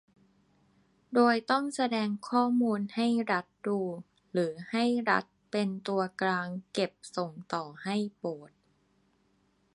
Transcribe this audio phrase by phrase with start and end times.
[1.13, 3.79] โดยต้องแสดงข้อมูลให้รัฐดู
[4.33, 8.57] หรือให้รัฐเป็นตัวกลางเก็บส่งต่อให้โบสถ์